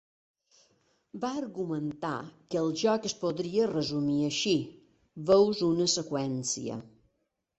[1.23, 2.13] Va argumentar
[2.55, 4.55] que el joc es podria resumir així:
[5.31, 6.79] "Veus una seqüència.